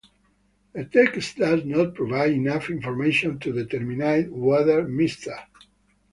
The 0.73 0.85
text 0.85 1.37
does 1.37 1.63
not 1.63 1.93
provide 1.93 2.31
enough 2.31 2.71
information 2.71 3.37
to 3.37 3.51
determine 3.53 4.31
whether 4.31 4.83
Mr. 4.83 5.37